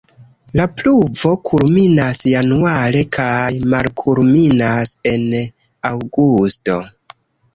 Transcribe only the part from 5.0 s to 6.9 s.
en aŭgusto.